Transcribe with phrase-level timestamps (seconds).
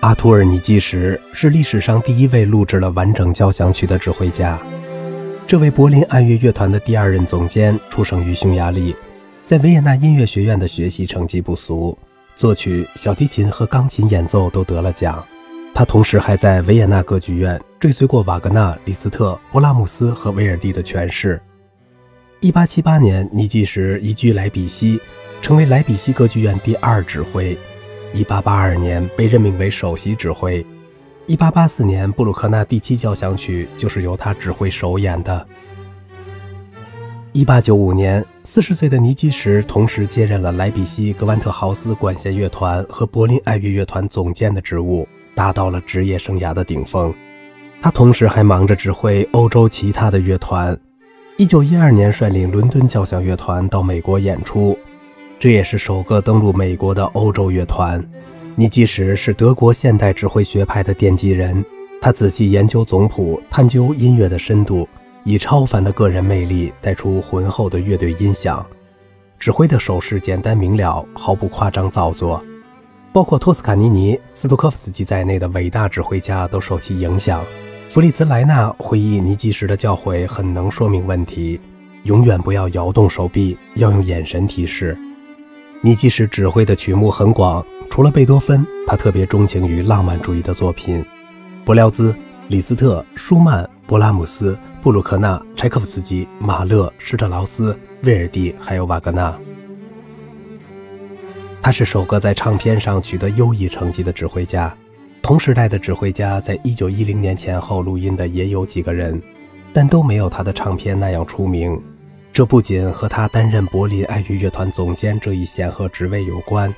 [0.00, 4.58] 阿图尔·尼基什是历史上第一位录制了完整交响曲的指挥家。
[5.46, 8.94] 这位柏林爱乐乐团的第二任总监出生于匈牙利，
[9.44, 11.96] 在维也纳音乐学院的学习成绩不俗，
[12.36, 15.24] 作曲、小提琴和钢琴演奏都得了奖。
[15.74, 21.40] 他同时还在维也纳歌剧院追随过瓦格纳、李斯特、勃拉姆斯和威尔第的诠释。
[22.42, 25.00] 1878年，尼基什移居莱比锡，
[25.40, 27.56] 成为莱比锡歌剧院第二指挥。
[28.14, 30.64] 1882年被任命为首席指挥
[31.26, 35.46] ，1884年布鲁克纳第七交响曲就是由他指挥首演的。
[37.34, 47.12] 1895年，40岁的尼基什同时接任了莱比锡格万特豪斯管弦乐团和柏林爱乐乐团总监的职务，达到了职业生涯的顶峰。
[47.82, 50.74] 他同时还忙着指挥欧洲其他的乐团。
[51.36, 54.78] 1912年，率领伦敦交响乐团到美国演出。
[55.38, 58.02] 这也是首个登陆美国的欧洲乐团。
[58.54, 61.62] 尼基什是德国现代指挥学派的奠基人，
[62.00, 64.88] 他仔细研究总谱，探究音乐的深度，
[65.24, 68.64] 以超凡的个人魅力带出浑厚的乐队音响。
[69.38, 72.42] 指挥的手势简单明了，毫不夸张造作。
[73.12, 77.44] 包括托斯卡尼尼、斯托科夫斯基在内的伟大指挥家都受其影响。
[77.90, 81.60] 弗里茨莱纳回忆尼基什的教诲很能说明问题：
[82.04, 84.96] 永远不要摇动手臂，要用眼神提示。
[85.82, 91.04] 你即使指挥的曲目很广，除了贝多芬，他特别钟情于浪漫主义的作品，
[91.64, 92.14] 伯辽兹、
[92.48, 99.36] 李斯特、舒曼、勃拉姆斯、布鲁克纳、柴可夫斯基、马勒、施特劳斯、威尔第，还有瓦格纳。
[101.62, 104.74] 他是首个在唱片上取得优异成绩的指挥家。
[105.22, 109.20] 同时代的指挥家在一九一零年前后录音的也有几个人，
[109.72, 111.80] 但都没有他的唱片那样出名。
[112.36, 116.70] 这不仅和他担任柏林爱乐乐团总监这一显赫职位有关，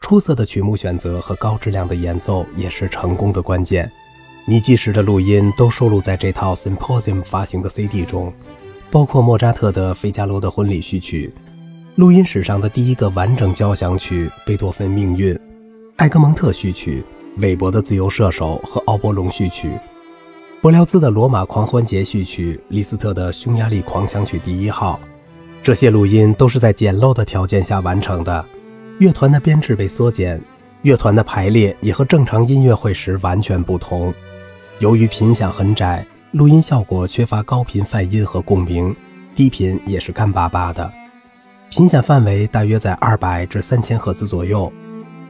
[0.00, 3.88] 出色的曲目选择和高质量的演奏也是成功的关键。
[4.46, 8.32] 尼基什的录音都收录在这套 Symposium 发行的 CD 中，
[8.90, 11.32] 包括莫扎特的《费加罗的婚礼序曲》，
[11.94, 15.32] 录音史上的第一个完整交响曲《贝多芬命运》，
[15.98, 17.04] 艾格蒙特序曲，
[17.36, 19.70] 韦伯的《自由射手》和奥波龙序曲。
[20.62, 25.00] 伯辽兹的《罗马狂欢节序曲》，李斯特的《匈牙利狂想曲第一号》，
[25.62, 28.44] 这些录音都是在简陋的条件下完成的。
[28.98, 30.38] 乐团的编制被缩减，
[30.82, 34.12] 乐团的排列也和正常音乐会时完全不同。
[34.80, 38.94] 由于频响很窄，录音效果缺乏高频泛音和共鸣，
[39.34, 40.92] 低频也是干巴巴的。
[41.70, 44.70] 频响范围大约在二百至三千赫兹左右。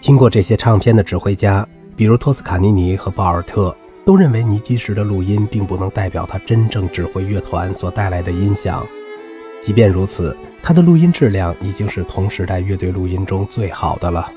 [0.00, 3.72] 听过这些唱片的指挥家，比如托斯卡尼尼和鲍尔特。
[4.04, 8.86] 都认为尼基什的录音并不能代表他真正指挥乐团所带来的音响。
[9.60, 14.30] 即便如此，他的录音质量已经是同时代乐队录音中最好的了。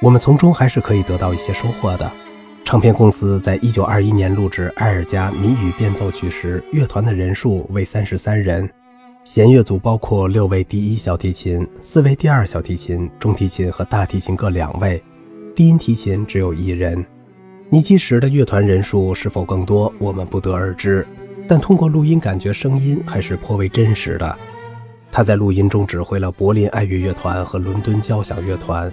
[0.00, 2.10] 我们从中还是可以得到一些收获的。
[2.64, 8.68] 唱片公司在一九二一年录制《埃尔加谜语变奏曲》时，乐团的人数为三十三人，
[9.22, 15.00] 弦乐组包括六位第一小提琴、四位第二小提琴、中提琴和大提琴各两位，
[15.54, 17.04] 低音提琴只有一人。
[17.68, 21.04] 尼基什的乐团人数是否更多，我们不得而知。
[21.48, 24.38] 但通过录音感觉，声音还是颇为真实的。
[25.10, 28.92] 他在录音中指挥了柏林爱乐乐团和伦敦交响乐团，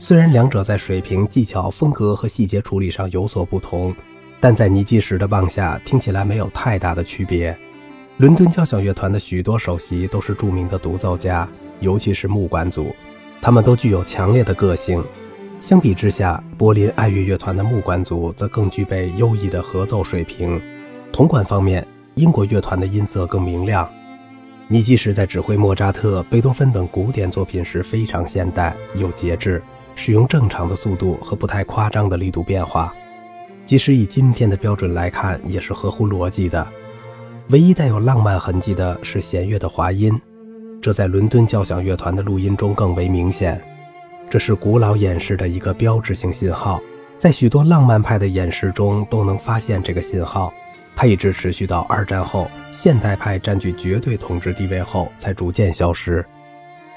[0.00, 3.94] 虽然两者在水平、技巧、风格和细节处理上有所不同，
[4.40, 7.56] 但在尼基什的棒下，听起来没有太大的区别。
[8.16, 11.48] 伦敦交响乐团的许多首席都是著名的独奏家，
[11.78, 12.92] 尤其是木管组，
[13.40, 15.04] 他们都具有强烈的个性。
[15.60, 20.60] 相比之下，柏林爱乐乐团的木管组则更具备优异的合奏水平。
[21.12, 23.88] 铜管方面，英国乐团的音色更明亮。
[24.68, 29.60] 尼基什在指挥莫扎特、贝多芬等古典作品时非常现代、有节制，
[29.94, 32.94] 使用正常的速度和不太夸张的力度变化。
[33.64, 36.66] 即使以今天的标准来看，也是合乎逻辑的。
[37.48, 40.18] 唯一带有浪漫痕迹的是弦乐的滑音，
[40.80, 43.60] 这在伦敦交响乐团的录音中更为明显。
[44.30, 46.78] 这是古老演示的一个标志性信号，
[47.18, 50.52] 在许多浪漫派的演示中都能发现这个信号。
[50.94, 56.24] 它一直持续到二战后，现代派占据绝对统治地位后才逐渐消失。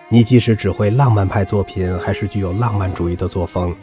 [0.10, 3.74] 你即使指挥浪漫派作品，还是具有浪漫主义的作风。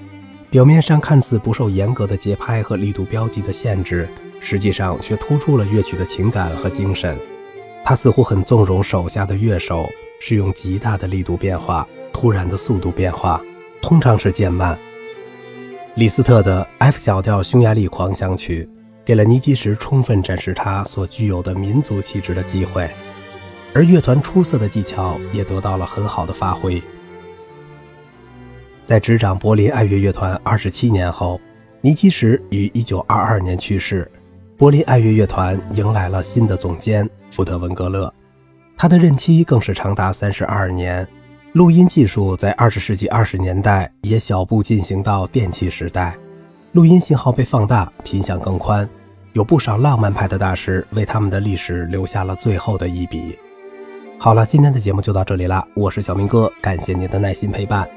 [0.50, 4.06] 表面上看似不受严格的节拍和力度标记的限制，
[4.40, 7.16] 实际上却突出了乐曲的情感和精神。
[7.82, 9.88] 他似乎很纵容手下的乐手，
[10.20, 11.88] 使用极大的力度变化。
[12.20, 13.40] 突然的速度变化，
[13.80, 14.76] 通常是渐慢。
[15.94, 18.68] 李斯特的 F 小调匈牙利狂想曲，
[19.04, 22.90] 给了尼基什充分展示他所具有的民族气质的机会，
[23.72, 26.82] 而乐团出色的技巧也得到了很好的发挥。
[28.84, 31.40] 在执掌柏林爱乐乐团二十七年后，
[31.80, 34.10] 尼基什于1922年去世，
[34.56, 38.12] 柏林爱乐乐团迎来了新的总监福特文格勒，
[38.76, 41.06] 他的任期更是长达三十二年。
[41.52, 46.14] 录音技术在二十世纪二十年代也小步进行到电气时代，
[46.72, 48.88] 录音信号被放大，频响更宽，
[49.32, 53.36] 有不少浪漫派的大师为他们的历史留下了最后的一笔。
[54.18, 57.88] 好了，今天的节目就到这里了，我是小明哥，感谢您的耐心陪伴。